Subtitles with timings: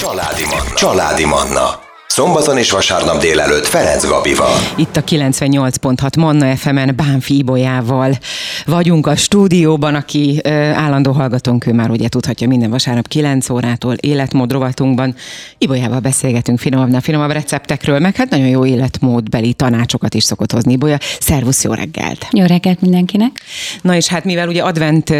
[0.00, 0.74] Családi Manna.
[0.74, 1.80] Családi Manna.
[2.06, 4.56] Szombaton és vasárnap délelőtt Ferenc Gabival.
[4.76, 8.18] Itt a 98.6 Manna FM-en Bánfi Ibolyával
[8.66, 13.94] vagyunk a stúdióban, aki ö, állandó hallgatónk, ő már ugye tudhatja minden vasárnap 9 órától
[13.94, 15.14] életmód rovatunkban.
[15.58, 20.98] Ibolyával beszélgetünk finomabb, finomabb receptekről, meg hát nagyon jó életmódbeli tanácsokat is szokott hozni Ibolya.
[21.20, 22.26] Szervusz, jó reggelt!
[22.30, 23.40] Jó reggelt mindenkinek!
[23.82, 25.14] Na és hát mivel ugye advent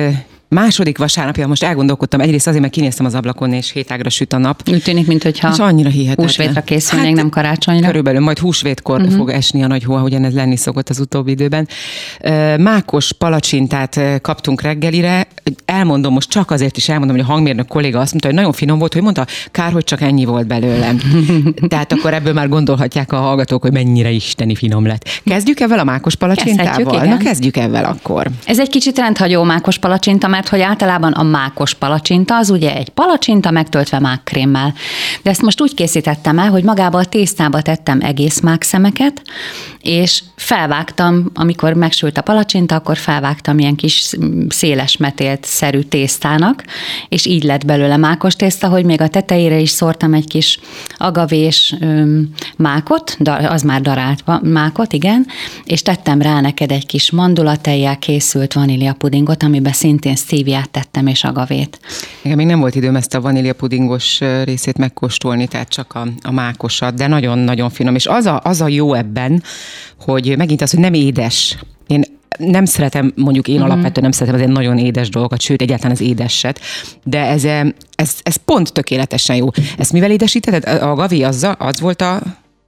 [0.51, 4.63] második vasárnapja, most elgondolkodtam, egyrészt azért, mert kinéztem az ablakon, és hétágra süt a nap.
[4.71, 6.27] Úgy tűnik, mintha és annyira hihetetlen.
[6.27, 7.87] húsvétra készülnénk, hát, nem karácsonyra.
[7.87, 9.17] Körülbelül majd húsvétkor uh-huh.
[9.17, 11.69] fog esni a nagy hó, ahogyan ez lenni szokott az utóbbi időben.
[12.59, 15.27] Mákos palacsintát kaptunk reggelire.
[15.65, 18.79] Elmondom most csak azért is elmondom, hogy a hangmérnök kolléga azt mondta, hogy nagyon finom
[18.79, 21.01] volt, hogy mondta, kár, hogy csak ennyi volt belőlem.
[21.69, 25.09] Tehát akkor ebből már gondolhatják a hallgatók, hogy mennyire isteni finom lett.
[25.25, 27.05] Kezdjük ebben a mákos palacsintával?
[27.05, 28.27] Na kezdjük ebben akkor.
[28.45, 32.89] Ez egy kicsit rendhagyó mákos palacsinta, mert hogy általában a mákos palacsinta az ugye egy
[32.89, 34.75] palacsinta megtöltve mákkrémmel.
[35.23, 39.23] De ezt most úgy készítettem el, hogy magába a tésztába tettem egész mákszemeket,
[39.81, 44.15] és felvágtam, amikor megsült a palacsinta, akkor felvágtam ilyen kis
[44.49, 46.65] széles metélt szerű tésztának,
[47.09, 50.59] és így lett belőle mákos tészta, hogy még a tetejére is szórtam egy kis
[50.97, 53.17] agavés öm, mákot,
[53.49, 55.27] az már darált mákot, igen,
[55.65, 61.81] és tettem rá neked egy kis mandulatejjel készült vaníliapudingot, amiben szintén sztíviát tettem és agavét.
[62.23, 66.95] Igen, még nem volt időm ezt a vaníliapudingos részét megkóstolni, tehát csak a, a mákosat,
[66.95, 67.95] de nagyon-nagyon finom.
[67.95, 69.43] És az a, az a jó ebben,
[70.01, 71.57] hogy megint az, hogy nem édes.
[71.87, 72.05] Én
[72.39, 73.71] nem szeretem, mondjuk én uh-huh.
[73.71, 76.61] alapvetően nem szeretem az egy nagyon édes dolgokat, sőt, egyáltalán az édeset,
[77.05, 77.45] de ez,
[77.95, 79.49] ez, ez pont tökéletesen jó.
[79.79, 80.83] Ezt mivel édesítetted?
[80.83, 82.21] A gavi az, az volt a...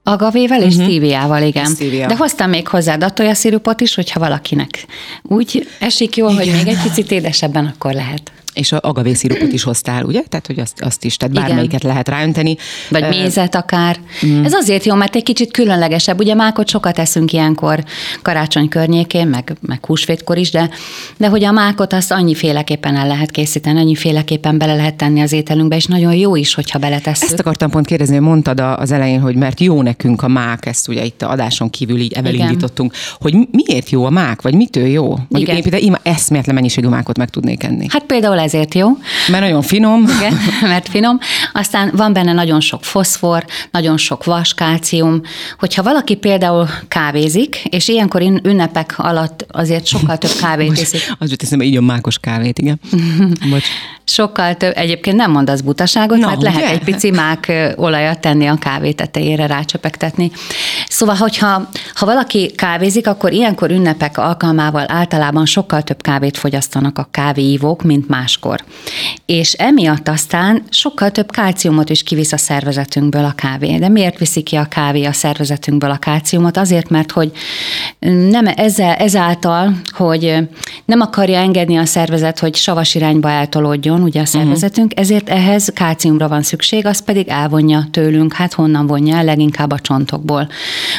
[0.03, 0.83] Agavével és uh-huh.
[0.83, 1.65] sztíviával, igen.
[1.65, 2.07] Stevia.
[2.07, 4.85] De hoztam még hozzá datója szirupot is, hogyha valakinek
[5.21, 6.43] úgy esik jól, igen.
[6.43, 8.32] hogy még egy picit édesebben, akkor lehet.
[8.53, 10.21] És a agavészirupot is hoztál, ugye?
[10.29, 11.91] Tehát, hogy azt, azt is, tehát bármelyiket Igen.
[11.91, 12.57] lehet ráönteni.
[12.89, 13.99] Vagy mézet akár.
[14.25, 14.43] Mm.
[14.43, 16.19] Ez azért jó, mert egy kicsit különlegesebb.
[16.19, 17.83] Ugye mákot sokat eszünk ilyenkor
[18.21, 20.69] karácsony környékén, meg, meg húsvétkor is, de,
[21.17, 25.75] de hogy a mákot azt annyiféleképpen el lehet készíteni, annyiféleképpen bele lehet tenni az ételünkbe,
[25.75, 27.29] és nagyon jó is, hogyha beletesszük.
[27.29, 30.87] Ezt akartam pont kérdezni, hogy mondtad az elején, hogy mert jó nekünk a mák, ezt
[30.87, 35.07] ugye itt a adáson kívül így elindítottunk, hogy miért jó a mák, vagy mitől jó?
[35.07, 35.55] Mondjuk Igen.
[35.55, 37.85] én például eszméletlen mennyiségű mákot meg tudnék enni.
[37.89, 38.89] Hát például ezért jó.
[39.27, 40.03] Mert nagyon finom.
[40.17, 40.37] Igen,
[40.71, 41.19] mert finom.
[41.53, 45.21] Aztán van benne nagyon sok foszfor, nagyon sok vas, kálcium.
[45.59, 51.13] Hogyha valaki például kávézik, és ilyenkor ünnepek alatt azért sokkal több kávét iszik.
[51.19, 52.79] Az jut eszembe, így a mákos kávét, igen.
[53.49, 53.67] Bocs.
[54.05, 56.49] Sokkal több, egyébként nem mondasz butaságot, no, mert ugye?
[56.49, 60.31] lehet egy pici mák olajat tenni a kávé tetejére, rácsöpegtetni.
[60.87, 67.07] Szóval, hogyha ha valaki kávézik, akkor ilyenkor ünnepek alkalmával általában sokkal több kávét fogyasztanak a
[67.11, 68.63] kávéívók, mint máskor.
[69.25, 73.77] És emiatt aztán sokkal több kálciumot is kivisz a szervezetünkből a kávé.
[73.77, 76.57] De miért viszi ki a kávé a szervezetünkből a kálciumot?
[76.57, 77.31] Azért, mert hogy
[78.29, 80.37] nem ezzel, ezáltal, hogy
[80.85, 85.01] nem akarja engedni a szervezet, hogy savas irányba eltolódjon ugye a szervezetünk, uh-huh.
[85.01, 88.33] ezért ehhez kálciumra van szükség, az pedig elvonja tőlünk.
[88.33, 89.23] Hát honnan vonja el?
[89.23, 90.49] Leginkább a csontokból.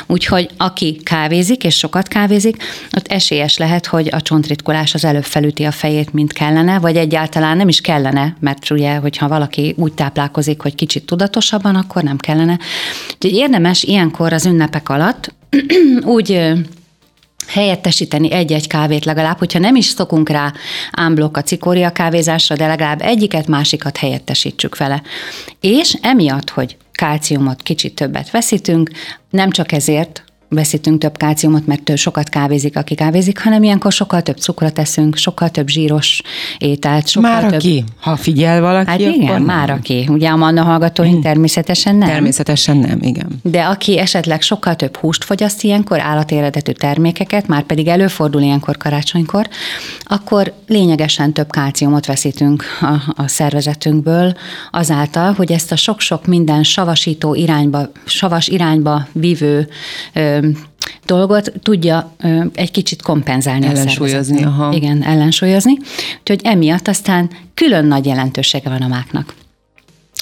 [0.07, 2.63] Úgyhogy aki kávézik, és sokat kávézik,
[2.97, 7.24] ott esélyes lehet, hogy a csontritkolás az előbb felüti a fejét, mint kellene, vagy egyáltalán
[7.33, 12.59] nem is kellene, mert ugye, hogyha valaki úgy táplálkozik, hogy kicsit tudatosabban, akkor nem kellene.
[13.15, 15.35] Úgyhogy érdemes ilyenkor az ünnepek alatt
[16.17, 16.55] úgy
[17.47, 20.53] helyettesíteni egy-egy kávét legalább, hogyha nem is szokunk rá
[20.93, 25.03] ámblok a cikória kávézásra, de legalább egyiket, másikat helyettesítsük vele.
[25.61, 28.91] És emiatt, hogy kálciumot kicsit többet veszítünk,
[29.31, 34.37] nem csak ezért, veszítünk több kálciumot, mert sokat kávézik, aki kávézik, hanem ilyenkor sokkal több
[34.37, 36.23] cukrot eszünk, sokkal több zsíros
[36.59, 37.09] ételt.
[37.09, 37.53] Sokkal már több...
[37.53, 37.85] aki?
[38.01, 39.77] Ha figyel valaki, Hát igen, akkor már nem.
[39.77, 40.07] aki.
[40.09, 41.23] Ugye a manna hallgatóink hmm.
[41.23, 42.09] természetesen nem.
[42.09, 43.29] Természetesen nem, igen.
[43.43, 49.49] De aki esetleg sokkal több húst fogyaszt ilyenkor, állatéredetű termékeket, már pedig előfordul ilyenkor karácsonykor,
[50.05, 54.35] akkor lényegesen több kálciumot veszítünk a, a szervezetünkből,
[54.71, 59.69] azáltal, hogy ezt a sok-sok minden savasító irányba, savas irányba vívő
[61.07, 62.15] dolgot tudja
[62.55, 64.73] egy kicsit kompenzálni ellensúlyozni, a aha.
[64.73, 65.73] Igen, ellensúlyozni.
[66.21, 69.35] Úgyhogy emiatt aztán külön nagy jelentősége van a máknak.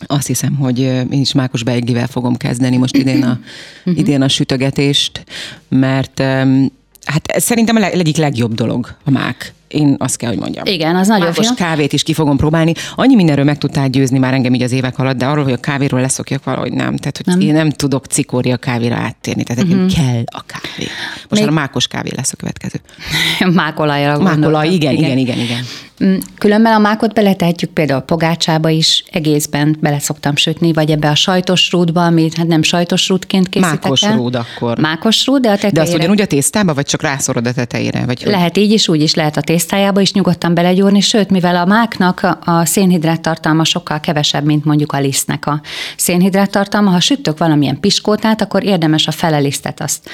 [0.06, 3.38] Azt hiszem, hogy én is mákos beiggivel fogom kezdeni most idén a,
[3.84, 3.98] mhm.
[3.98, 5.24] idén a sütögetést,
[5.68, 6.18] mert
[7.04, 10.64] hát ez szerintem a egyik legjobb dolog a mák én azt kell, hogy mondjam.
[10.66, 12.72] Igen, az nagyon Mákos kávét is ki fogom próbálni.
[12.94, 15.56] Annyi mindenről meg tudtál győzni már engem így az évek alatt, de arról, hogy a
[15.56, 16.96] kávéról leszokjak valahogy nem.
[16.96, 17.40] Tehát, hogy nem.
[17.40, 19.42] én nem tudok cikória kávéra áttérni.
[19.42, 19.80] Tehát uh-huh.
[19.80, 20.88] nekem kell a kávé.
[21.28, 21.50] Most Még...
[21.50, 22.80] a mákos kávé lesz a következő.
[23.60, 25.64] Mákolajra Mákolaj, igen, igen, igen, igen, igen.
[26.04, 31.08] Mm, különben a mákot beletehetjük például a pogácsába is, egészben bele szoktam sütni, vagy ebbe
[31.08, 34.16] a sajtos rúdba, amit hát nem sajtos rúdként készítek Mákos el.
[34.16, 34.78] rúd akkor.
[34.78, 35.76] Mákos rúd, de a tetejére.
[35.76, 38.04] De azt ugyanúgy a tésztába, vagy csak rászorod a tetejére?
[38.06, 41.64] Vagy lehet így is, úgy is lehet a tésztájába is nyugodtan belegyúrni, sőt, mivel a
[41.64, 45.60] máknak a szénhidrát tartalma sokkal kevesebb, mint mondjuk a lisztnek a
[45.96, 50.10] szénhidrát tartalma, ha sütök valamilyen piskótát, akkor érdemes a fele lisztet azt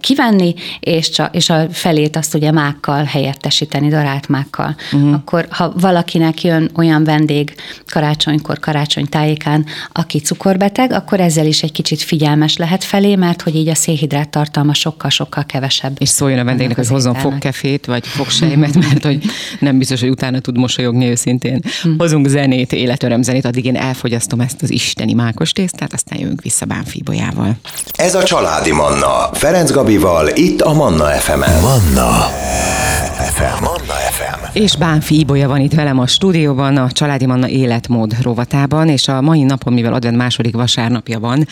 [0.00, 4.76] kivenni, és, csak, és a felét azt ugye mákkal helyettesíteni, darált mákkal.
[4.92, 5.11] Uh-huh.
[5.12, 7.54] Akkor, ha valakinek jön olyan vendég
[7.86, 13.54] karácsonykor, karácsony tájékán, aki cukorbeteg, akkor ezzel is egy kicsit figyelmes lehet felé, mert hogy
[13.54, 15.96] így a szénhidrát tartalma sokkal-sokkal kevesebb.
[15.98, 19.24] És szóljon a vendégnek, hogy hozzon fogkefét, vagy fogsejmet, mert hogy
[19.58, 21.60] nem biztos, hogy utána tud mosolyogni őszintén.
[21.64, 21.98] Uh-huh.
[21.98, 27.56] Hozunk zenét, életörömzenét, addig én elfogyasztom ezt az isteni mákos tésztát, aztán jövünk vissza Bánfíbolyával.
[27.92, 29.30] Ez a Családi Manna.
[29.32, 31.60] Ferenc Gabival, itt a Manna FM-en.
[31.60, 32.30] Manna
[33.32, 33.62] FM.
[33.62, 34.58] Manna FM.
[34.58, 39.20] És Bánfi Ibolya van itt velem a stúdióban, a Családi Manna életmód rovatában, és a
[39.20, 41.46] mai napon, mivel advent második vasárnapja van,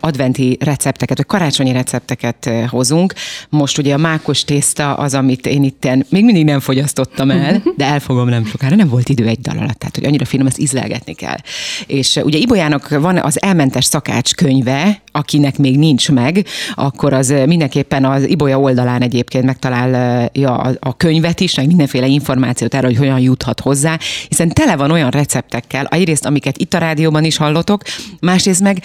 [0.00, 3.12] adventi recepteket, vagy karácsonyi recepteket hozunk.
[3.48, 7.84] Most ugye a mákos tészta az, amit én itten még mindig nem fogyasztottam el, de
[7.84, 11.14] elfogom nem sokára, nem volt idő egy dal alatt, tehát hogy annyira finom, ezt ízlelgetni
[11.14, 11.38] kell.
[11.86, 18.04] És ugye Ibolyának van az elmentes szakács könyve, akinek még nincs meg, akkor az mindenképpen
[18.04, 23.20] az Ibolya oldalán egyébként megtalálja a, a könyvet is, meg mindenféle információt erről, hogy hogyan
[23.20, 27.82] juthat hozzá, hiszen tele van olyan receptekkel, egyrészt amiket itt a rádióban is hallotok,
[28.20, 28.82] másrészt meg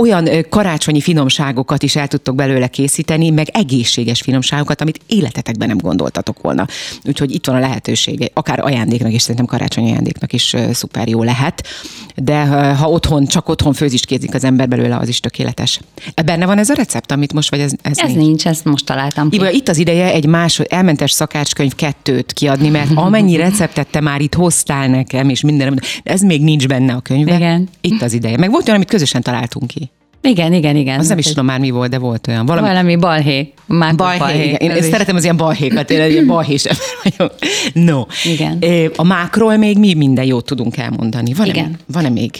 [0.00, 6.42] olyan karácsonyi finomságokat is el tudtok belőle készíteni, meg egészséges finomságokat, amit életetekben nem gondoltatok
[6.42, 6.66] volna.
[7.04, 11.66] Úgyhogy itt van a lehetőség, akár ajándéknak is, szerintem karácsonyi ajándéknak is szuper jó lehet.
[12.14, 12.44] De
[12.74, 15.80] ha otthon, csak otthon főziskézik az ember belőle, az is tökéletes.
[16.14, 18.18] E, benne van ez a recept, amit most, vagy ez, ez, ez nincs?
[18.18, 18.46] nincs?
[18.46, 19.40] ezt most találtam ki.
[19.52, 24.34] Itt az ideje egy más elmentes szakácskönyv kettőt kiadni, mert amennyi receptet te már itt
[24.34, 27.36] hoztál nekem, és minden, ez még nincs benne a könyvben.
[27.36, 27.68] Igen.
[27.80, 28.36] Itt az ideje.
[28.36, 29.89] Meg volt olyan, amit közösen találtunk ki.
[30.22, 30.98] Igen, igen, igen.
[30.98, 32.46] Az nem is tudom már mi volt, de volt olyan.
[32.46, 33.52] Valami, Valami balhé.
[33.66, 34.44] Már balhé, balhé.
[34.44, 34.54] Igen.
[34.54, 36.66] Én, én szeretem az ilyen balhékat, én egy balhés
[37.02, 37.34] vagyok.
[37.72, 38.02] No.
[38.24, 38.58] Igen.
[38.96, 41.32] A mákról még mi minden jót tudunk elmondani?
[41.32, 41.78] Van-e, igen.
[41.92, 42.30] Van-e még?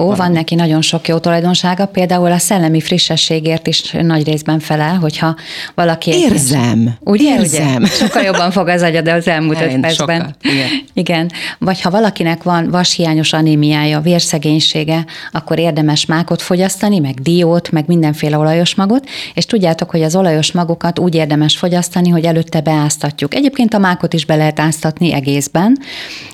[0.00, 4.94] Ó, van neki nagyon sok jó tulajdonsága, például a szellemi frissességért is nagy részben felel,
[4.94, 5.36] hogyha
[5.74, 6.10] valaki...
[6.10, 7.82] Érzem, ugye, érzem.
[7.82, 7.86] Ugye?
[8.00, 10.36] Sokkal jobban fog az agyad az elmúlt öt percben.
[10.42, 10.68] Igen.
[10.92, 11.30] Igen.
[11.58, 18.38] Vagy ha valakinek van vashiányos anémiája, vérszegénysége, akkor érdemes mákot fogyasztani, meg diót, meg mindenféle
[18.38, 23.34] olajos magot, és tudjátok, hogy az olajos magokat úgy érdemes fogyasztani, hogy előtte beáztatjuk.
[23.34, 25.78] Egyébként a mákot is be lehet áztatni egészben,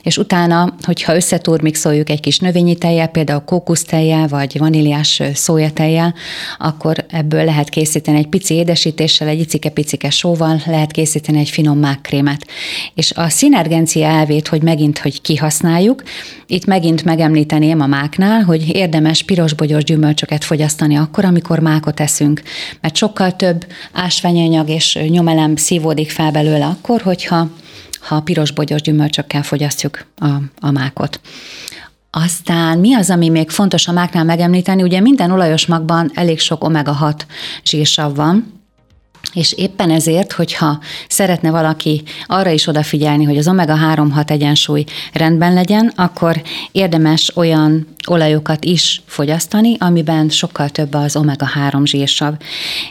[0.02, 6.14] és utána, hogyha összeturmixoljuk egy kis növényi tejjel, például kókusztejjel, vagy vaníliás szójatejjel,
[6.58, 12.46] akkor ebből lehet készíteni egy pici édesítéssel, egy icike-picike sóval, lehet készíteni egy finom mákkrémet.
[12.94, 16.02] És a szinergencia elvét, hogy megint, hogy kihasználjuk,
[16.46, 22.42] itt megint megemlíteném a máknál, hogy érdemes pirosbogyos gyümölcsöket fogyasztani akkor, amikor mákot eszünk,
[22.80, 27.48] mert sokkal több ásványanyag és nyomelem szívódik fel belőle akkor, hogyha
[28.00, 30.28] ha pirosbogyos gyümölcsökkel fogyasztjuk a,
[30.60, 31.20] a mákot.
[32.14, 34.82] Aztán mi az, ami még fontos a máknál megemlíteni?
[34.82, 37.20] Ugye minden olajos magban elég sok omega-6
[37.64, 38.60] zsírsav van,
[39.34, 40.78] és éppen ezért, hogyha
[41.08, 46.42] szeretne valaki arra is odafigyelni, hogy az omega-3-6 egyensúly rendben legyen, akkor
[46.72, 52.34] érdemes olyan olajokat is fogyasztani, amiben sokkal több az omega-3 zsírsav.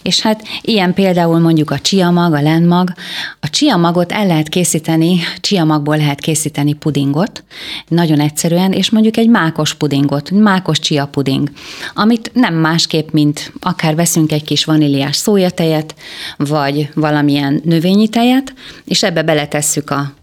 [0.02, 1.80] És hát ilyen például mondjuk a
[2.12, 2.94] mag, a lenmag.
[3.40, 5.20] A magot el lehet készíteni,
[5.66, 7.44] magból lehet készíteni pudingot,
[7.88, 11.50] nagyon egyszerűen, és mondjuk egy mákos pudingot, mákos chia puding,
[11.94, 15.96] amit nem másképp, mint akár veszünk egy kis vaníliás szójatejet,
[16.38, 18.54] vagy valamilyen növényi tejet,
[18.86, 20.14] és ebbe beletesszük a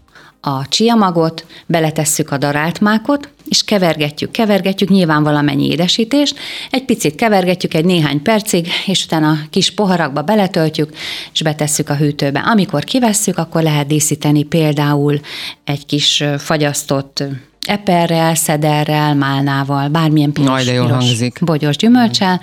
[0.41, 6.39] a csiamagot, beletesszük a darált mákot, és kevergetjük, kevergetjük, nyilván valamennyi édesítést,
[6.71, 10.95] egy picit kevergetjük egy néhány percig, és utána kis poharakba beletöltjük,
[11.33, 12.39] és betesszük a hűtőbe.
[12.39, 15.19] Amikor kivesszük, akkor lehet díszíteni például
[15.63, 17.23] egy kis fagyasztott
[17.67, 21.39] eperrel, szederrel, málnával, bármilyen piros, Nagy, de jól piros hangzik.
[21.41, 22.41] bogyos gyümölcsel,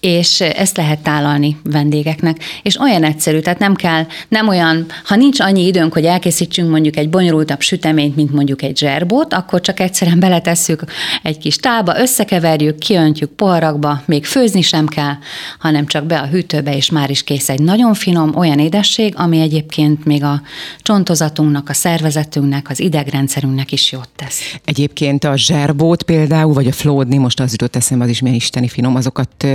[0.00, 2.36] és ezt lehet tálalni vendégeknek.
[2.62, 6.96] És olyan egyszerű, tehát nem kell, nem olyan, ha nincs annyi időnk, hogy elkészítsünk mondjuk
[6.96, 10.84] egy bonyolultabb süteményt, mint mondjuk egy zserbót, akkor csak egyszerűen beletesszük
[11.22, 15.14] egy kis tálba, összekeverjük, kiöntjük poharakba, még főzni sem kell,
[15.58, 19.40] hanem csak be a hűtőbe, és már is kész egy nagyon finom, olyan édesség, ami
[19.40, 20.42] egyébként még a
[20.82, 24.47] csontozatunknak, a szervezetünknek, az idegrendszerünknek is jót tesz.
[24.64, 28.68] Egyébként a zserbót például, vagy a flódni, most az jutott eszembe, az is milyen isteni
[28.68, 29.46] finom, azokat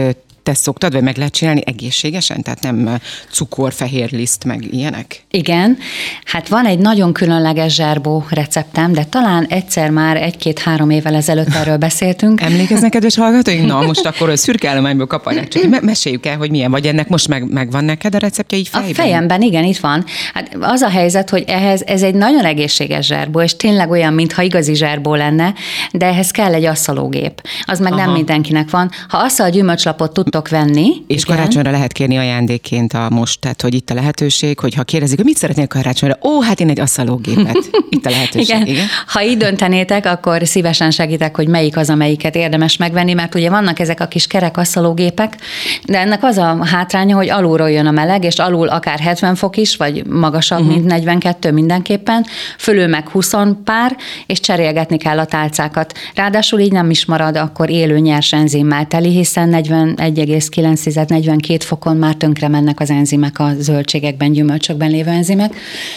[0.44, 2.42] te szoktad, vagy meg lehet csinálni egészségesen?
[2.42, 3.00] Tehát nem
[3.32, 5.24] cukor, fehér liszt, meg ilyenek?
[5.30, 5.78] Igen.
[6.26, 11.78] Hát van egy nagyon különleges zsárbó receptem, de talán egyszer már egy-két-három évvel ezelőtt erről
[11.78, 12.42] beszéltünk.
[12.42, 13.68] Emlékeznek, kedves hallgatóink?
[13.68, 17.08] Na, most akkor a szürke állományból kaparják, csak me- meséljük el, hogy milyen, vagy ennek
[17.08, 18.92] most meg, megvan neked a receptje így fejben?
[18.92, 20.06] A fejemben, igen, itt van.
[20.34, 24.42] Hát az a helyzet, hogy ehhez ez egy nagyon egészséges zsárbó, és tényleg olyan, mintha
[24.42, 25.54] igazi zsárbó lenne,
[25.92, 27.42] de ehhez kell egy asszalógép.
[27.66, 28.06] Az meg Aha.
[28.06, 28.92] nem mindenkinek van.
[29.08, 31.04] Ha asszal gyümölcslapot tudtok venni.
[31.08, 34.84] És igen, karácsonyra lehet kérni ajándékként a most, tehát hogy itt a lehetőség, hogy ha
[34.84, 37.70] kérdezik, hogy mit szeretnél karácsonyra, ó, hát én egy asszalógépet.
[37.90, 38.56] Itt a lehetőség.
[38.56, 38.68] igen.
[38.68, 38.86] igen.
[39.08, 43.80] Ha így döntenétek, akkor szívesen segítek, hogy melyik az, amelyiket érdemes megvenni, mert ugye vannak
[43.80, 45.38] ezek a kis kerek asszalógépek,
[45.86, 49.58] de ennek az a hátránya, hogy alulról jön a meleg, és alul akár 70 fok
[49.58, 50.74] is, vagy magasabb, uh-huh.
[50.74, 52.26] mint 42 mindenképpen,
[52.58, 55.94] fölül meg 20 pár, és cserélgetni kell a tálcákat.
[56.16, 59.50] Ráadásul így nem is marad akkor élő nyers enzimmel teli, hiszen
[60.26, 65.56] 41,9-42 fokon már tönkre mennek az enzimek a zöldségekben, gyümölcsökben lévő enzimek.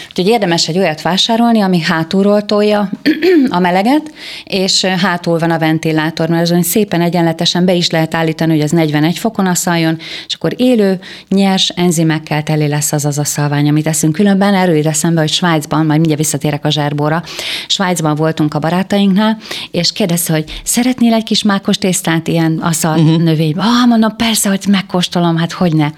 [0.09, 2.89] Úgyhogy érdemes egy olyat vásárolni, ami hátulról tolja
[3.49, 4.11] a meleget,
[4.43, 8.71] és hátul van a ventilátor, mert azon szépen egyenletesen be is lehet állítani, hogy az
[8.71, 13.87] 41 fokon asszaljon, és akkor élő, nyers enzimekkel teli lesz az az a szalvány, amit
[13.87, 14.13] eszünk.
[14.13, 17.23] Különben erről jut eszembe, hogy Svájcban, majd mindjárt visszatérek a zsárbóra,
[17.67, 19.37] Svájcban voltunk a barátainknál,
[19.71, 23.21] és kérdezte, hogy szeretnél egy kis mákos tésztát ilyen aszalt uh-huh.
[23.21, 23.61] növénybe?
[23.61, 25.89] Ah, mondom, persze, hogy megkóstolom, hát hogy ne.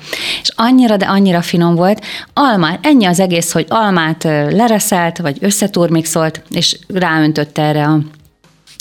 [0.42, 2.06] És annyira, de annyira finom volt.
[2.34, 8.00] Almát, ennyi az egész, hogy almát lereszelt, vagy összeturmixolt, és ráöntötte erre a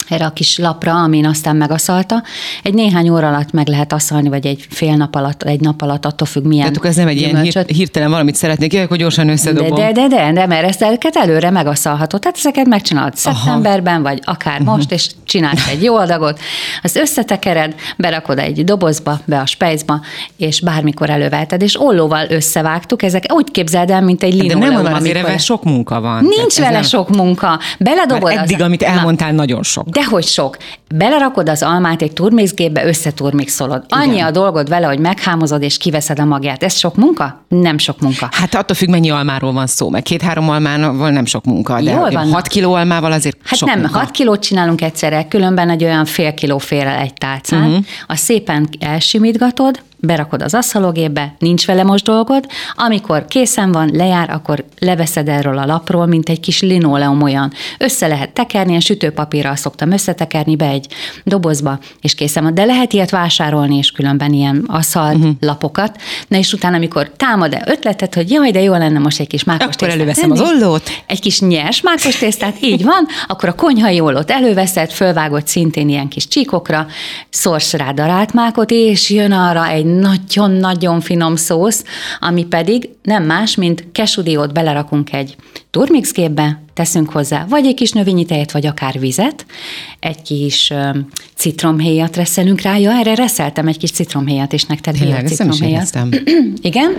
[0.09, 2.23] erre a kis lapra, amin aztán megaszalta.
[2.63, 6.05] Egy néhány óra alatt meg lehet aszalni, vagy egy fél nap alatt, egy nap alatt,
[6.05, 9.75] attól függ milyen Tehát ez nem egy ilyen hír, hirtelen valamit szeretnék, hogy gyorsan összedobom.
[9.75, 12.19] De, de, de, de, de mert ezt ezeket előre megaszalhatod.
[12.19, 13.35] Tehát ezeket megcsinálod Aha.
[13.35, 14.75] szeptemberben, vagy akár uh-huh.
[14.75, 16.39] most, és csinálsz egy jó adagot,
[16.83, 20.01] azt összetekered, berakod egy dobozba, be a spejzba,
[20.37, 24.59] és bármikor elővelted, és ollóval összevágtuk, ezek úgy képzeld el, mint egy linoleum.
[24.59, 25.39] De nem van azért amikor...
[25.39, 26.23] sok munka van.
[26.23, 26.83] Nincs vele nem...
[26.83, 27.59] sok munka.
[27.79, 28.61] Beledobod Mert eddig, az...
[28.61, 29.87] amit elmondtál, Na, nagyon sok.
[29.89, 30.57] Dehogy sok.
[30.95, 33.83] Belerakod az almát egy turmixgépbe, összeturmixolod.
[33.89, 34.25] Annyi Igen.
[34.27, 36.63] a dolgod vele, hogy meghámozod és kiveszed a magját.
[36.63, 37.45] Ez sok munka?
[37.47, 38.29] Nem sok munka.
[38.31, 42.09] Hát attól függ, mennyi almáról van szó, mert két-három almával nem sok munka, de Jól
[42.09, 42.31] van.
[42.31, 43.97] 6 kiló almával azért Hát sok nem, munka.
[43.97, 47.67] 6 kilót csinálunk egyszerre, különben egy olyan fél kiló félre egy tálcán.
[47.67, 47.85] Uh-huh.
[48.07, 54.65] Azt szépen elsimítgatod, berakod az asszalógépbe, nincs vele most dolgod, amikor készen van, lejár, akkor
[54.79, 57.51] leveszed erről a lapról, mint egy kis linóleum olyan.
[57.77, 60.87] Össze lehet tekerni, a sütőpapírral szoktam összetekerni be egy
[61.23, 62.53] dobozba, és készen van.
[62.53, 65.31] De lehet ilyet vásárolni, és különben ilyen asszalt uh-huh.
[65.39, 66.01] lapokat.
[66.27, 69.75] Na és utána, amikor támad-e ötletet, hogy jaj, de jó lenne most egy kis mákos
[69.75, 70.89] Akkor előveszem tenni, az ollót.
[71.05, 76.07] Egy kis nyers mákos tésztát, így van, akkor a konyhai ollót előveszed, fölvágod szintén ilyen
[76.07, 76.87] kis csíkokra,
[77.29, 81.83] szorsz rá darált mákot, és jön arra egy nagyon-nagyon finom szósz,
[82.19, 85.35] ami pedig nem más, mint kesudiót belerakunk egy
[85.71, 89.45] turmixgépbe, teszünk hozzá vagy egy kis növényi tejet, vagy akár vizet,
[89.99, 90.73] egy kis
[91.35, 92.77] citromhéjat reszelünk rá.
[92.77, 95.97] Ja, erre reszeltem egy kis citromhéjat, és nekted Tényleg, citromhéjat.
[96.61, 96.97] Igen,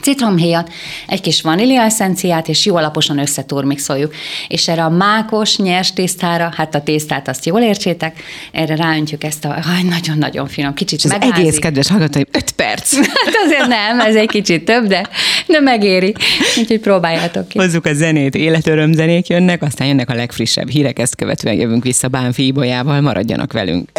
[0.00, 0.70] citromhéjat,
[1.06, 4.14] egy kis vanília eszenciát, és jó alaposan összeturmixoljuk.
[4.48, 8.22] És erre a mákos, nyers tésztára, hát a tésztát azt jól értsétek,
[8.52, 12.94] erre ráöntjük ezt a nagyon-nagyon finom, kicsit Ez egész kedves hallgatóim, 5 perc.
[13.24, 15.08] Hát azért nem, ez egy kicsit több, de,
[15.46, 16.14] de megéri.
[16.58, 17.58] Úgyhogy próbáljátok ki.
[17.58, 22.08] Hozzuk a zenét, életöröm zenék jönnek, aztán jönnek a legfrissebb hírek, ezt követően jövünk vissza
[22.08, 23.90] Bánfi Ibolyával, maradjanak velünk.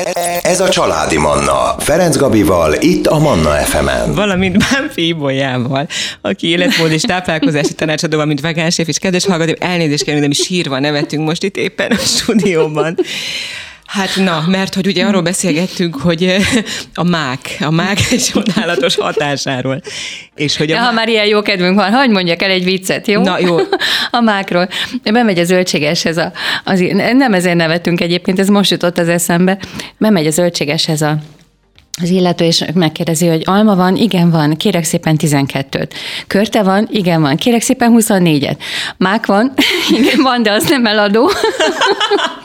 [0.42, 4.14] Ez a Családi Manna, Ferenc Gabival, itt a Manna FM-en.
[4.14, 5.83] Valamint Bánfi Ibolyával
[6.22, 10.80] aki életmód és táplálkozási tanácsadó, mint vegánséf, és kedves hallgató, elnézést kérünk, de mi sírva
[10.80, 12.96] nevetünk most itt éppen a stúdióban.
[13.94, 16.42] Hát na, mert hogy ugye arról beszélgettünk, hogy eh,
[16.94, 19.82] a mák, a mák egy csodálatos hatásáról.
[20.36, 20.86] És hogy a mák...
[20.86, 23.22] Ha már ilyen jó kedvünk van, hagyd mondjak el egy viccet, jó?
[23.22, 23.58] Na, jó.
[24.12, 24.70] A mákról.
[25.04, 26.32] Bemegy a zöldségeshez, a,
[26.64, 26.80] az,
[27.14, 29.58] nem ezért nevetünk egyébként, ez most jutott az eszembe.
[29.98, 31.18] Bemegy a zöldségeshez a
[32.02, 35.90] az illető is megkérdezi, hogy alma van, igen van, kérek szépen 12-t.
[36.28, 38.58] Körte van, igen van, kérek szépen 24-et.
[38.98, 39.54] Mák van,
[40.00, 41.30] igen van, de az nem eladó.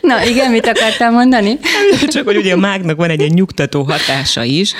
[0.00, 1.58] Na igen, mit akartál mondani?
[2.12, 4.72] Csak, hogy ugye a mágnak van egy ilyen nyugtató hatása is,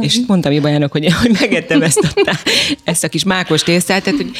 [0.00, 2.38] és mondtam Ibajának, hogy, hogy megettem ezt a,
[2.84, 4.30] ezt a kis mákos tésztát, tehát hogy,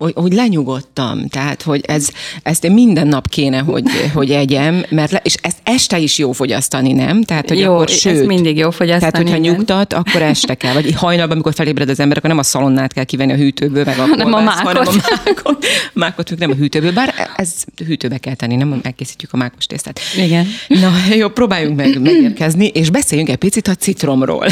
[0.00, 2.08] hogy, hogy lenyugodtam, tehát hogy ez,
[2.42, 6.32] ezt én minden nap kéne, hogy, hogy egyem, mert le, és ezt este is jó
[6.32, 7.22] fogyasztani, nem?
[7.22, 9.12] Tehát, hogy jó, akkor, sőt, mindig jó fogyasztani.
[9.12, 9.54] Tehát, hogyha igen.
[9.54, 13.04] nyugtat, akkor este kell, vagy hajnalban, amikor felébred az ember, akkor nem a szalonnát kell
[13.04, 14.76] kivenni a hűtőből, meg a hanem a mákot.
[14.76, 17.52] hanem a mákot, mákot nem a hűtőből, bár ez
[17.86, 20.00] hűtőbe kell tenni, nem megkészítjük a mákos tésztát.
[20.16, 20.46] Igen.
[20.68, 24.46] Na, jó, próbáljunk meg megérkezni, és beszéljünk egy picit a citromról.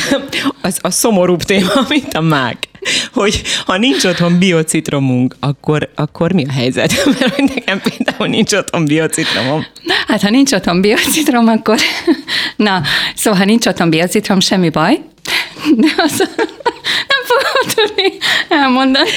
[0.62, 2.68] Az a szomorúbb téma, mint a mák
[3.12, 7.04] hogy ha nincs otthon biocitromunk, akkor, akkor mi a helyzet?
[7.18, 9.66] Mert hogy nekem például nincs otthon biocitromom.
[10.06, 11.78] Hát ha nincs otthon biocitrom, akkor
[12.56, 12.82] na,
[13.14, 15.00] szóval ha nincs otthon biocitrom, semmi baj.
[15.76, 16.28] De az,
[17.28, 18.12] fogom tudni
[18.48, 19.08] elmondani.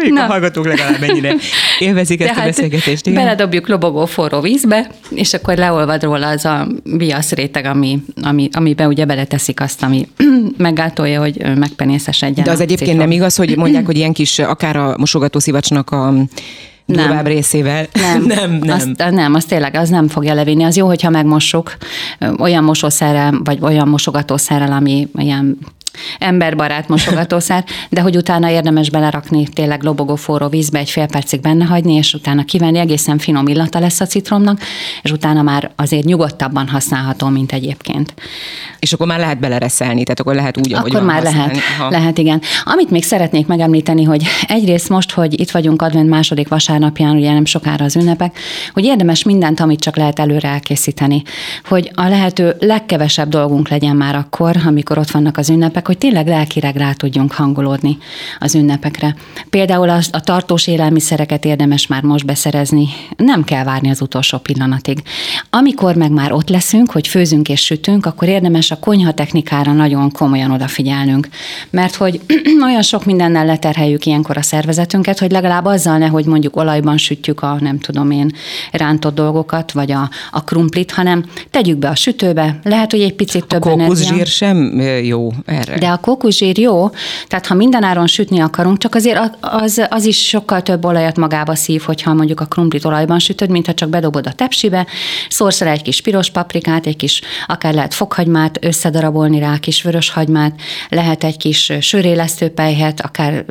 [0.00, 0.22] De Na.
[0.22, 1.34] a hallgatók legalább ennyire
[1.78, 3.06] élvezik ezt Tehát a beszélgetést.
[3.06, 3.22] Igen?
[3.22, 8.86] Beledobjuk lobogó forró vízbe, és akkor leolvad róla az a viasz réteg, ami, ami, amibe
[8.86, 10.08] ugye beleteszik azt, ami
[10.56, 12.44] meggátolja, hogy megpenészesedjen.
[12.44, 13.08] De az egyébként citrom.
[13.08, 16.14] nem igaz, hogy mondják, hogy ilyen kis, akár a mosogatószivacsnak a
[16.86, 17.24] durvább nem.
[17.24, 17.86] részével.
[17.92, 18.76] Nem, nem, nem.
[18.76, 20.64] Azt, nem, az tényleg, az nem fogja levinni.
[20.64, 21.76] Az jó, hogyha megmossuk
[22.38, 25.58] olyan mosószerrel, vagy olyan mosogatószerrel, ami ilyen
[26.18, 31.64] emberbarát mosogatószer, de hogy utána érdemes belerakni tényleg lobogó forró vízbe, egy fél percig benne
[31.64, 34.60] hagyni, és utána kivenni, egészen finom illata lesz a citromnak,
[35.02, 38.14] és utána már azért nyugodtabban használható, mint egyébként.
[38.78, 41.90] És akkor már lehet belereszelni, tehát akkor lehet úgy, ahogy Akkor már lehet, ha.
[41.90, 42.40] lehet, igen.
[42.64, 47.44] Amit még szeretnék megemlíteni, hogy egyrészt most, hogy itt vagyunk advent második vasárnapján, ugye nem
[47.44, 48.38] sokára az ünnepek,
[48.72, 51.22] hogy érdemes mindent, amit csak lehet előre elkészíteni,
[51.68, 56.26] hogy a lehető legkevesebb dolgunk legyen már akkor, amikor ott vannak az ünnepek, hogy tényleg
[56.26, 57.98] lelkileg rá tudjunk hangolódni
[58.38, 59.14] az ünnepekre.
[59.50, 65.02] Például a, a tartós élelmiszereket érdemes már most beszerezni, nem kell várni az utolsó pillanatig.
[65.50, 70.12] Amikor meg már ott leszünk, hogy főzünk és sütünk, akkor érdemes a konyha technikára nagyon
[70.12, 71.28] komolyan odafigyelnünk.
[71.70, 72.20] Mert hogy
[72.66, 77.42] olyan sok mindennel leterheljük ilyenkor a szervezetünket, hogy legalább azzal ne, hogy mondjuk olajban sütjük
[77.42, 78.32] a nem tudom én
[78.72, 83.46] rántott dolgokat, vagy a, a krumplit, hanem tegyük be a sütőbe, lehet, hogy egy picit
[83.46, 85.75] több a kókuszsír sem jó erre.
[85.78, 86.90] De a kókuszsír jó,
[87.26, 91.82] tehát ha mindenáron sütni akarunk, csak azért az, az is sokkal több olajat magába szív,
[91.82, 94.86] hogyha mondjuk a krumplit olajban sütöd, mint ha csak bedobod a tepsibe,
[95.28, 100.10] szórsz rá egy kis piros paprikát, egy kis, akár lehet fokhagymát, összedarabolni rá, kis vörös
[100.10, 103.44] hagymát, lehet egy kis sörélesztőpejhet, akár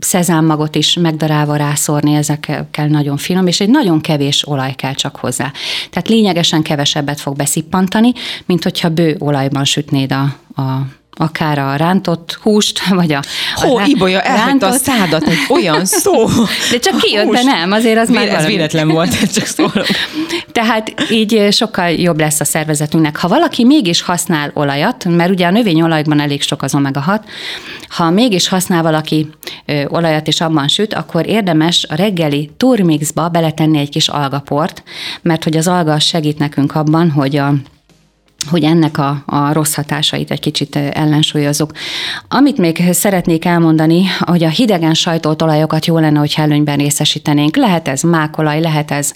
[0.00, 5.52] szezámmagot is megdarálva rászórni, ezekkel nagyon finom, és egy nagyon kevés olaj kell csak hozzá.
[5.90, 8.12] Tehát lényegesen kevesebbet fog beszippantani,
[8.46, 10.22] mint hogyha bő olajban sütnéd a,
[10.62, 13.22] a akár a rántott húst, vagy a,
[13.54, 16.26] Hó, a Ibolya elhagyta a szádat egy olyan szó.
[16.70, 19.86] De csak kijött, de nem, azért az már Ez véletlen volt, csak szólok.
[20.52, 23.16] Tehát így sokkal jobb lesz a szervezetünknek.
[23.16, 27.20] Ha valaki mégis használ olajat, mert ugye a növényolajban elég sok az omega-6,
[27.88, 29.30] ha mégis használ valaki
[29.88, 34.82] olajat és abban süt, akkor érdemes a reggeli turmixba beletenni egy kis algaport,
[35.22, 37.54] mert hogy az alga segít nekünk abban, hogy a
[38.48, 41.72] hogy ennek a, a rossz hatásait egy kicsit ellensúlyozunk.
[42.28, 47.56] Amit még szeretnék elmondani, hogy a hidegen sajtolt olajokat jó lenne, hogy előnyben részesítenénk.
[47.56, 49.12] Lehet ez mákolaj, lehet ez,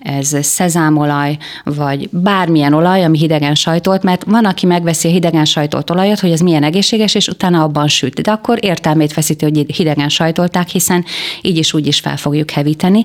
[0.00, 5.90] ez szezámolaj, vagy bármilyen olaj, ami hidegen sajtolt, mert van, aki megveszi a hidegen sajtolt
[5.90, 8.20] olajat, hogy ez milyen egészséges, és utána abban süt.
[8.20, 11.04] De akkor értelmét veszíti, hogy hidegen sajtolták, hiszen
[11.42, 13.04] így is úgy is fel fogjuk hevíteni,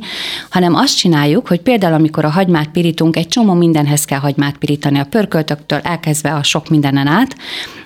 [0.49, 4.99] hanem azt csináljuk, hogy például amikor a hagymát pirítunk, egy csomó mindenhez kell hagymát pirítani,
[4.99, 7.35] a pörköltök csücsöktől elkezdve a sok mindenen át,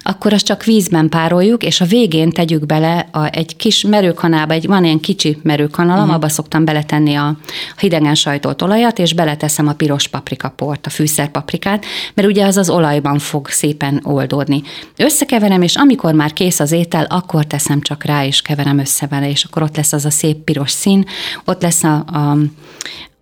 [0.03, 4.67] akkor azt csak vízben pároljuk, és a végén tegyük bele a, egy kis merőkanába, egy,
[4.67, 6.15] van ilyen kicsi merőkanalam, uh-huh.
[6.15, 7.37] abba szoktam beletenni a
[7.77, 13.19] hidegen sajtolt olajat, és beleteszem a piros paprikaport, a fűszerpaprikát, mert ugye az az olajban
[13.19, 14.61] fog szépen oldódni.
[14.97, 19.29] Összekeverem, és amikor már kész az étel, akkor teszem csak rá, és keverem össze vele,
[19.29, 21.05] és akkor ott lesz az a szép piros szín,
[21.45, 22.37] ott lesz a, a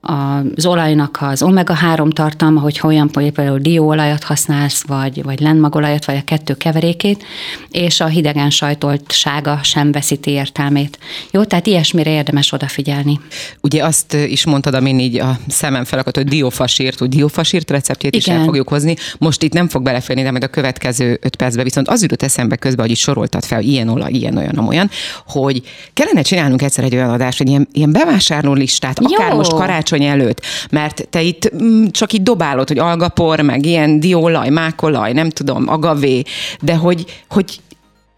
[0.06, 6.24] az olajnak az omega-3 tartalma, hogy olyan például dióolajat használsz, vagy, vagy lenmagolajat, vagy a
[6.24, 7.24] kettő keverékét,
[7.72, 11.00] és a hidegen sajtoltsága sem veszíti értelmét.
[11.32, 13.20] Jó, tehát ilyesmire érdemes odafigyelni.
[13.62, 18.36] Ugye azt is mondtad, amin így a szemem felakadt, hogy diófasírt, hogy diófasírt receptjét Igen.
[18.36, 18.96] is el fogjuk hozni.
[19.18, 22.56] Most itt nem fog beleférni, de majd a következő öt percben viszont az jutott eszembe
[22.56, 24.90] közben, hogy itt soroltad fel, ilyen olaj, ilyen olyan, olyan,
[25.28, 25.62] hogy
[25.94, 29.36] kellene csinálnunk egyszer egy olyan adást, hogy ilyen, ilyen bevásárló listát, akár Jó.
[29.36, 34.00] most karácsony karácsony előtt, mert te itt mm, csak így dobálod, hogy algapor, meg ilyen
[34.00, 36.22] diólaj, mákolaj, nem tudom, agavé,
[36.62, 37.60] de hogy, hogy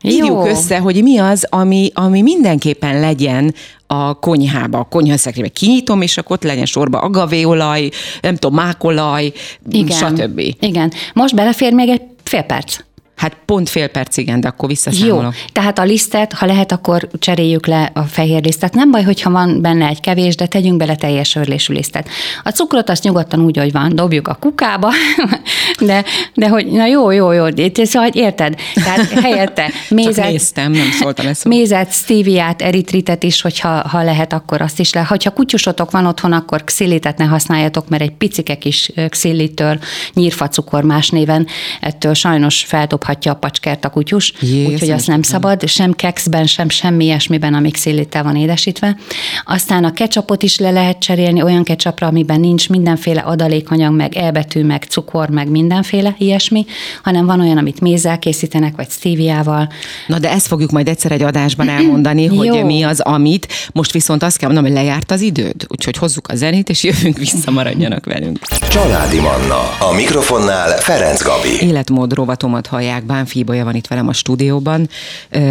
[0.01, 0.45] Írjuk Jó.
[0.45, 3.53] össze, hogy mi az, ami, ami mindenképpen legyen
[3.87, 5.49] a konyhába, a konyhaszekrénybe.
[5.49, 7.89] Kinyitom, és akkor ott legyen sorba agavéolaj,
[8.21, 9.31] nem tudom, mákolaj,
[9.69, 9.97] Igen.
[9.97, 10.39] stb.
[10.59, 10.91] Igen.
[11.13, 12.77] Most belefér még egy fél perc.
[13.17, 15.23] Hát pont fél perc, igen, de akkor visszaszámolok.
[15.23, 18.73] Jó, tehát a lisztet, ha lehet, akkor cseréljük le a fehér lisztet.
[18.73, 22.09] Nem baj, hogyha van benne egy kevés, de tegyünk bele teljes örlésű lisztet.
[22.43, 24.91] A cukrot azt nyugodtan úgy, hogy van, dobjuk a kukába,
[25.79, 26.03] de,
[26.33, 28.55] de hogy, na jó, jó, jó, szóval érted?
[28.73, 31.45] Tehát helyette mézet, Csak néztem, nem szóltam ezt.
[31.45, 35.01] Mézet, stíviát, eritritet is, hogyha ha lehet, akkor azt is le.
[35.01, 39.79] Ha kutyusotok van otthon, akkor xilitet ne használjatok, mert egy picike kis xilitől
[40.13, 41.47] nyírfacukor más néven,
[41.81, 42.63] ettől sajnos
[43.07, 47.77] feldobhatja a pacskert a kutyus, úgyhogy azt nem szabad, sem kekszben, sem semmi ilyesmiben, amik
[47.77, 48.97] szillittel van édesítve.
[49.45, 54.63] Aztán a ketchupot is le lehet cserélni olyan ketchupra, amiben nincs mindenféle adalékanyag, meg elbetű,
[54.63, 56.65] meg cukor, meg mindenféle ilyesmi,
[57.03, 59.69] hanem van olyan, amit mézzel készítenek, vagy stíviával.
[60.07, 63.47] Na de ezt fogjuk majd egyszer egy adásban elmondani, hogy mi az, amit.
[63.73, 67.17] Most viszont azt kell mondanom, hogy lejárt az időd, úgyhogy hozzuk a zenét, és jövünk
[67.17, 68.39] vissza, maradjanak velünk.
[68.69, 69.75] Családi Manna.
[69.79, 71.65] A mikrofonnál Ferenc Gabi.
[71.67, 74.89] Életmód rovatomat hallják, Bánfi Ibolya van itt velem a stúdióban,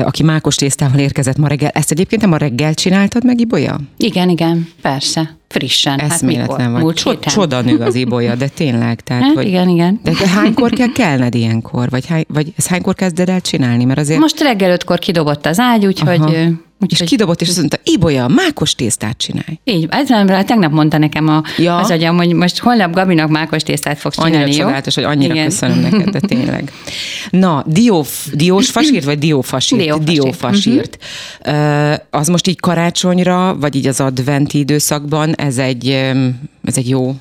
[0.03, 1.71] aki mákos tésztával érkezett ma reggel.
[1.71, 3.81] Ezt egyébként te ma reggel csináltad meg, Ibolya?
[3.97, 5.99] Igen, igen, persze frissen.
[5.99, 6.83] Hát Eszméletlen hát.
[6.83, 9.01] Múlt Csoda nő az ibolya, de tényleg.
[9.01, 10.01] Tehát, hát, hogy, igen, igen.
[10.03, 11.91] De hánykor kell kelned ilyenkor?
[11.91, 13.85] Vagy, hány, vagy ezt hánykor kezded el csinálni?
[13.85, 14.21] Mert azért...
[14.21, 16.49] Most reggel ötkor kidobott az ágy, úgyhogy
[16.81, 17.01] Úgyhogy...
[17.01, 19.59] És kidobott, és azt mondta, Ibolya, mákos tésztát csinálj.
[19.65, 21.77] Így, ez nem, tegnap mondta nekem a, ja.
[21.77, 25.45] az agyam, hogy most holnap Gabinak mákos tésztát fogsz csinálni, Annyira csodálatos, hogy annyira Igen.
[25.45, 26.73] köszönöm neked, de tényleg.
[27.31, 29.83] Na, dióf, diós fasírt, vagy diófasírt?
[29.83, 30.13] Diófasírt.
[30.13, 30.99] diófasírt.
[31.47, 31.95] Uh-huh.
[32.11, 35.89] Az most így karácsonyra, vagy így az adventi időszakban, ez egy,
[36.65, 37.17] ez egy jó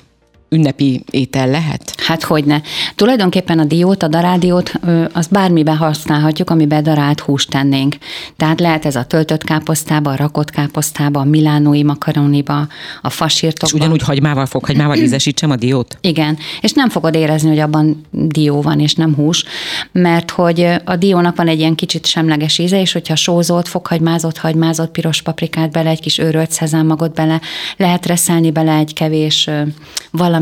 [0.56, 1.94] ünnepi étel lehet?
[1.96, 2.62] Hát hogyne.
[2.94, 4.72] Tulajdonképpen a diót, a darádiót,
[5.12, 7.96] azt bármiben használhatjuk, amiben darált húst tennénk.
[8.36, 12.66] Tehát lehet ez a töltött káposztába, a rakott káposztába, a milánói makaroniba,
[13.02, 13.76] a fasírtokba.
[13.76, 15.98] És ugyanúgy hagymával, fokhagymával ízesítsem a diót?
[16.12, 19.44] Igen, és nem fogod érezni, hogy abban dió van, és nem hús,
[19.92, 24.90] mert hogy a diónak van egy ilyen kicsit semleges íze, és hogyha sózott, fokhagymázott, hagymázott
[24.90, 27.40] piros paprikát bele, egy kis őrölt szezámmagot bele,
[27.76, 29.50] lehet reszelni bele egy kevés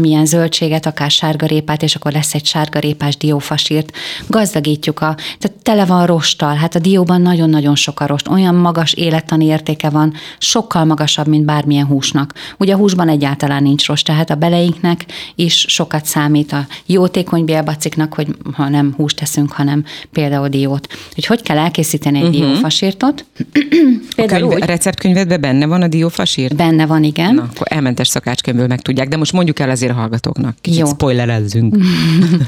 [0.05, 3.93] valamilyen zöldséget, akár sárgarépát, és akkor lesz egy sárgarépás diófasírt.
[4.27, 8.93] Gazdagítjuk a, tehát tele van rosttal, hát a dióban nagyon-nagyon sok a rost, olyan magas
[8.93, 12.35] élettani értéke van, sokkal magasabb, mint bármilyen húsnak.
[12.59, 18.15] Ugye a húsban egyáltalán nincs rost, tehát a beleinknek is sokat számít a jótékony bélbaciknak,
[18.15, 20.89] hogy ha nem húst teszünk, hanem például diót.
[21.15, 22.41] Hogy hogy kell elkészíteni egy uh-huh.
[22.41, 23.25] diófasírtot?
[24.17, 26.57] például a, könyv, úgy, receptkönyvedben benne van a diófasírt?
[26.57, 27.35] Benne van, igen.
[27.35, 30.57] Na, akkor elmentes szakácskönyvből meg tudják, de most mondjuk el azért a hallgatóknak.
[30.61, 30.87] Kicsit Jó.
[30.87, 31.77] spoilerezzünk.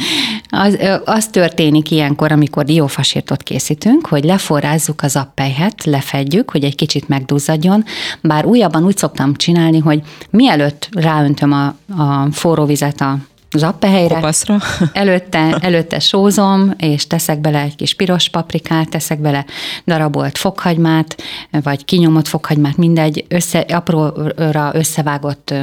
[0.51, 2.65] az, az történik ilyenkor, amikor
[3.12, 7.85] diófasírtot készítünk, hogy leforrázzuk az appelyhet, lefedjük, hogy egy kicsit megduzzadjon,
[8.21, 11.66] bár újabban úgy szoktam csinálni, hogy mielőtt ráöntöm a,
[12.03, 13.19] a forró vizet a
[13.51, 14.14] az appehelyre.
[14.14, 14.59] Kopaszra.
[14.92, 19.45] Előtte, előtte sózom, és teszek bele egy kis piros paprikát, teszek bele
[19.87, 25.55] darabolt fokhagymát, vagy kinyomott fokhagymát, mindegy, össze, apróra összevágott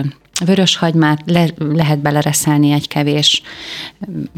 [0.46, 3.42] vörös hagymát le, lehet belereszelni egy kevés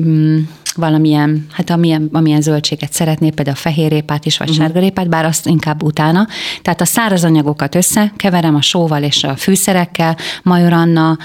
[0.02, 0.40] mm,
[0.76, 4.64] valamilyen, hát amilyen, amilyen zöldséget szeretné, például a fehérrépát is, vagy uh-huh.
[4.64, 6.28] sárgarépát, bár azt inkább utána.
[6.62, 11.18] Tehát a száraz anyagokat összekeverem a sóval és a fűszerekkel, majoranna,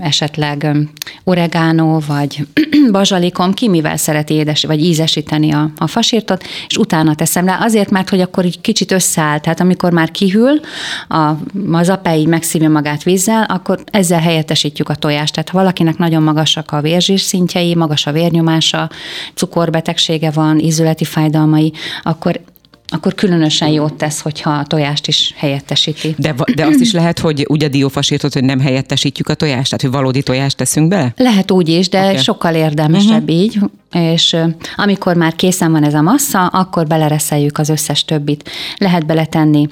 [0.00, 0.76] esetleg
[1.24, 2.46] oregano, vagy
[2.92, 7.90] bazsalikom, ki mivel szereti édes, vagy ízesíteni a, a fasírtot, és utána teszem le, azért,
[7.90, 10.60] mert hogy akkor egy kicsit összeáll, tehát amikor már kihűl,
[11.08, 11.30] a,
[11.72, 15.34] az így megszívja magát vízzel, akkor ezzel helyettesítjük a tojást.
[15.34, 18.90] Tehát ha valakinek nagyon magasak a vérzsír szintjei, magas a vérnyomása,
[19.34, 21.72] cukorbetegsége van, ízületi fájdalmai,
[22.02, 22.40] akkor
[22.88, 26.14] akkor különösen jót tesz, hogyha a tojást is helyettesíti.
[26.18, 29.90] De, de azt is lehet, hogy ugye diófasírtot, hogy nem helyettesítjük a tojást, tehát hogy
[29.90, 31.12] valódi tojást teszünk bele?
[31.16, 32.16] Lehet úgy is, de okay.
[32.16, 33.40] sokkal érdemesebb uh-huh.
[33.40, 33.58] így,
[33.94, 34.36] és
[34.76, 38.50] amikor már készen van ez a massza, akkor belereszeljük az összes többit.
[38.76, 39.68] Lehet beletenni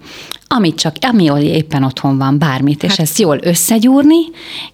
[0.54, 3.00] amit csak, ami éppen otthon van, bármit, és hát.
[3.00, 4.20] ezt jól összegyúrni,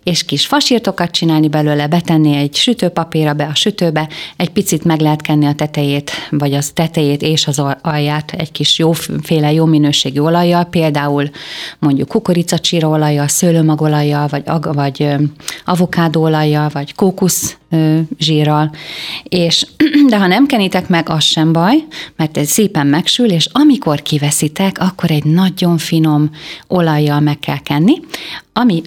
[0.02, 5.22] és kis fasírtokat csinálni belőle, betenni egy sütőpapírra be a sütőbe, egy picit meg lehet
[5.22, 10.64] kenni a tetejét, vagy az tetejét és az alját egy kis jóféle, jó minőségű olajjal,
[10.64, 11.30] például
[11.78, 15.14] mondjuk kukoricacsíróolajjal, szőlőmagolajjal, vagy, vagy
[15.64, 17.56] avokádóolajjal, vagy kókusz
[18.18, 18.74] zsírral,
[19.22, 19.66] és
[20.10, 21.84] de ha nem kenitek meg, az sem baj,
[22.16, 26.30] mert ez szépen megsül, és amikor kiveszitek, akkor egy nagyon finom
[26.66, 27.94] olajjal meg kell kenni,
[28.52, 28.82] ami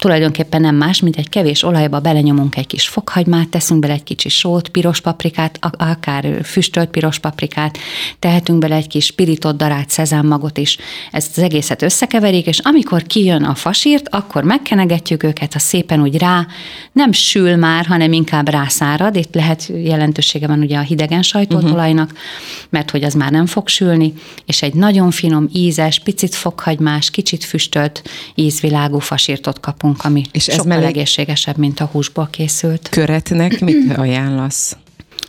[0.00, 4.28] tulajdonképpen nem más, mint egy kevés olajba belenyomunk egy kis fokhagymát, teszünk bele egy kicsi
[4.28, 7.78] sót, piros paprikát, akár füstölt piros paprikát,
[8.18, 10.78] tehetünk bele egy kis pirított darált szezámmagot is.
[11.12, 16.18] Ezt az egészet összekeverik, és amikor kijön a fasírt, akkor megkenegetjük őket, a szépen úgy
[16.18, 16.46] rá,
[16.92, 19.16] nem sül már, hanem inkább rászárad.
[19.16, 22.20] Itt lehet jelentősége van ugye a hidegen sajtótolajnak, uh-huh.
[22.68, 24.12] mert hogy az már nem fog sülni,
[24.46, 28.02] és egy nagyon finom, ízes, picit fokhagymás, kicsit füstölt
[28.34, 32.88] ízvilágú fasírtot kapunk, ami és ez sokkal egészségesebb, mint a húsból készült.
[32.88, 34.76] Köretnek mit ajánlasz?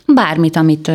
[0.06, 0.90] Bármit, amit,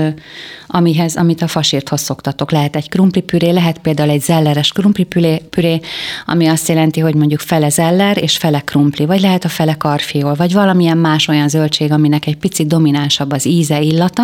[0.67, 2.51] amihez, amit a fasírthoz szoktatok.
[2.51, 5.79] Lehet egy krumplipüré, lehet például egy zelleres krumplipüré, püré,
[6.25, 10.33] ami azt jelenti, hogy mondjuk fele zeller és fele krumpli, vagy lehet a fele karfiol,
[10.33, 14.23] vagy valamilyen más olyan zöldség, aminek egy picit dominánsabb az íze, illata,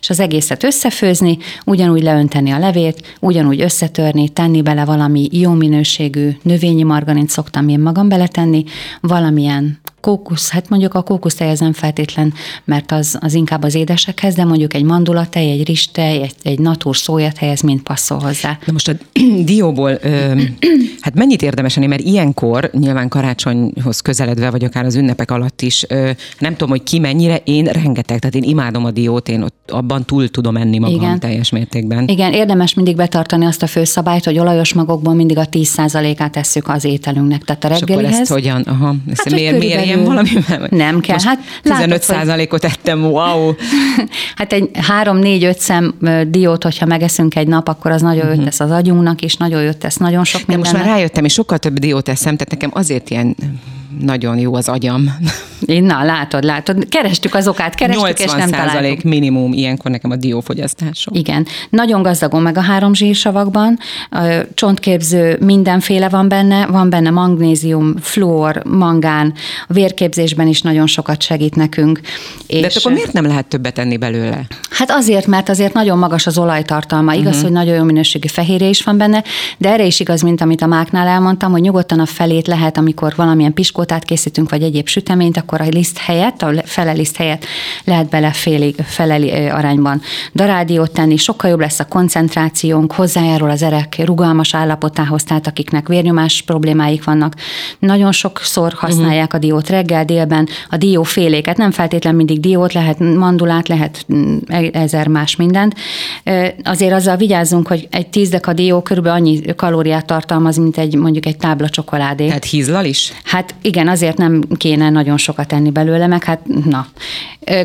[0.00, 6.30] és az egészet összefőzni, ugyanúgy leönteni a levét, ugyanúgy összetörni, tenni bele valami jó minőségű
[6.42, 8.64] növényi margarint szoktam én magam beletenni,
[9.00, 12.34] valamilyen kókusz, hát mondjuk a kókusztej az nem feltétlen,
[12.64, 16.96] mert az, az inkább az édesekhez, de mondjuk egy mandulatej, egy ristej, egy, egy natúr
[16.96, 18.58] szójatej, ez mind passzol hozzá.
[18.66, 18.92] Na most a
[19.44, 20.40] dióból, ö,
[21.02, 25.86] hát mennyit érdemes enni, mert ilyenkor, nyilván karácsonyhoz közeledve, vagy akár az ünnepek alatt is,
[26.38, 30.04] nem tudom, hogy ki mennyire, én rengeteg, tehát én imádom a diót, én ott abban
[30.04, 31.18] túl tudom enni magam Igen.
[31.18, 32.08] teljes mértékben.
[32.08, 36.84] Igen, érdemes mindig betartani azt a főszabályt, hogy olajos magokból mindig a 10%-át tesszük az
[36.84, 37.42] ételünknek.
[37.44, 38.10] Tehát a reggelihez.
[38.10, 38.62] És akkor ezt hogyan?
[38.62, 40.66] Aha, ezt hát, miért, miért ilyen valamivel?
[40.70, 41.14] Nem kell.
[41.14, 43.52] Most hát 15 százalékot ettem, wow.
[44.36, 44.70] hát egy
[45.02, 45.94] 3-4-5 szem
[46.28, 48.36] diót, hogyha megeszünk egy nap, akkor az nagyon uh-huh.
[48.36, 51.78] jót tesz az agyunknak, és nagyon jót tesz nagyon sok már rájöttem, és sokkal több
[51.78, 53.36] diót eszem, tehát nekem azért ilyen
[54.00, 55.10] nagyon jó az agyam.
[55.66, 56.88] Én, na, látod, látod.
[56.88, 59.02] Kerestük az okát, kerestük, és nem találtuk.
[59.02, 61.14] minimum ilyenkor nekem a diófogyasztásom.
[61.14, 61.46] Igen.
[61.70, 63.78] Nagyon gazdagon meg a három zsírsavakban,
[64.54, 69.34] csontképző mindenféle van benne, van benne magnézium, fluor, mangán,
[69.68, 72.00] a vérképzésben is nagyon sokat segít nekünk.
[72.46, 74.46] És De akkor miért nem lehet többet tenni belőle?
[74.70, 77.12] Hát azért, mert azért nagyon magas az olajtartalma.
[77.12, 77.42] Igaz, uh-huh.
[77.42, 79.22] hogy nagyon jó minőségű fehérje is van benne,
[79.58, 83.12] de erre is igaz, mint amit a máknál elmondtam, hogy nyugodtan a felét lehet, amikor
[83.16, 87.44] valamilyen piskótát készítünk, vagy egyéb süteményt, akkor a liszt helyett, a fele liszt helyett
[87.84, 90.00] lehet bele félig, feleli arányban
[90.34, 96.42] darádiót tenni, sokkal jobb lesz a koncentrációnk, hozzájárul az erek rugalmas állapotához, tehát akiknek vérnyomás
[96.42, 97.34] problémáik vannak.
[97.78, 103.68] Nagyon sokszor használják a diót reggel, délben, a dióféléket, nem feltétlenül mindig diót, lehet mandulát,
[103.68, 104.36] lehet mm,
[104.72, 105.74] ezer más mindent.
[106.62, 111.26] Azért azzal vigyázzunk, hogy egy tíz deka dió körülbelül annyi kalóriát tartalmaz, mint egy mondjuk
[111.26, 112.26] egy tábla csokoládé.
[112.26, 113.12] Tehát hízlal is?
[113.24, 116.86] Hát igen, azért nem kéne nagyon sokat tenni belőle, meg hát na.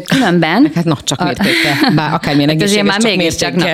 [0.05, 0.71] Különben...
[0.75, 1.91] hát na, csak mértékkel.
[1.95, 3.65] Bár akármilyen hát egészséges, már csak mégis csak, na.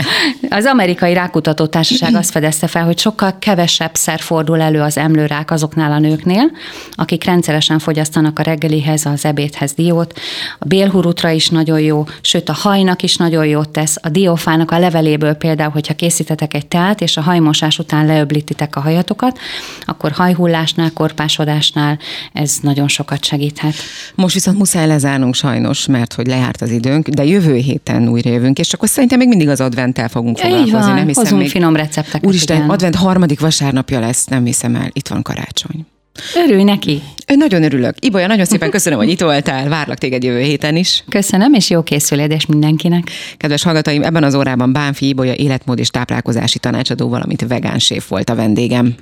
[0.49, 5.51] Az amerikai rákutató társaság azt fedezte fel, hogy sokkal kevesebb szer fordul elő az emlőrák
[5.51, 6.51] azoknál a nőknél,
[6.91, 10.19] akik rendszeresen fogyasztanak a reggelihez, az ebédhez diót.
[10.59, 13.97] A bélhurutra is nagyon jó, sőt a hajnak is nagyon jót tesz.
[14.01, 18.81] A diófának a leveléből például, hogyha készítetek egy teát, és a hajmosás után leöblítitek a
[18.81, 19.39] hajatokat,
[19.81, 21.99] akkor hajhullásnál, korpásodásnál
[22.33, 23.73] ez nagyon sokat segíthet.
[24.15, 28.59] Most viszont muszáj lezárnunk sajnos, mert hogy lejárt az időnk, de jövő héten újra jövünk,
[28.59, 30.67] és akkor szerintem még mindig az adventtel fogunk foglalkozni.
[30.67, 31.49] Így van, nem hiszem hozunk még...
[31.49, 32.25] finom recepteket.
[32.25, 32.69] Úristen, igen.
[32.69, 35.85] advent harmadik vasárnapja lesz, nem hiszem el, itt van karácsony.
[36.35, 37.01] Örülj neki.
[37.27, 37.95] Én nagyon örülök.
[37.99, 39.69] Ibolya, nagyon szépen köszönöm, hogy itt voltál.
[39.69, 41.03] Várlak téged jövő héten is.
[41.09, 43.09] Köszönöm, és jó készülédés mindenkinek.
[43.37, 48.29] Kedves hallgatóim, ebben az órában Bánfi Ibolya életmód és táplálkozási tanácsadó, valamint vegán séf volt
[48.29, 48.95] a vendégem.